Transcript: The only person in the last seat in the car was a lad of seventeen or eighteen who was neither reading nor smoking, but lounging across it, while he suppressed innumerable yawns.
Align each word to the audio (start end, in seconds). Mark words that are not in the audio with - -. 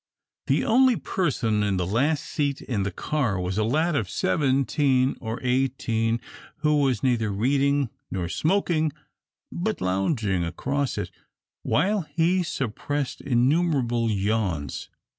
The 0.47 0.65
only 0.65 0.95
person 0.95 1.61
in 1.61 1.77
the 1.77 1.85
last 1.85 2.25
seat 2.25 2.59
in 2.59 2.81
the 2.81 2.89
car 2.91 3.39
was 3.39 3.59
a 3.59 3.63
lad 3.63 3.95
of 3.95 4.09
seventeen 4.09 5.15
or 5.21 5.39
eighteen 5.43 6.19
who 6.61 6.77
was 6.81 7.03
neither 7.03 7.29
reading 7.31 7.91
nor 8.09 8.27
smoking, 8.27 8.91
but 9.51 9.79
lounging 9.79 10.43
across 10.43 10.97
it, 10.97 11.11
while 11.61 12.01
he 12.01 12.41
suppressed 12.41 13.21
innumerable 13.21 14.09
yawns. 14.09 14.89